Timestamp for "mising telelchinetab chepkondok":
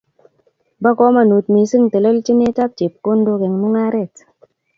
1.53-3.41